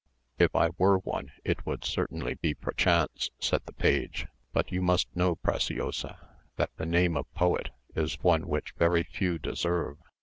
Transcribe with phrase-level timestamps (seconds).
[0.39, 5.15] "If I were one, it would certainly be perchance," said the page; "but you must
[5.15, 6.17] know, Preciosa,
[6.55, 9.99] that the name of poet is one which very few deserve.